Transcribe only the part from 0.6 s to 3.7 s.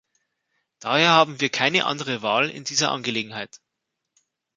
Daher haben wir keine andere Wahl in dieser Angelegenheit.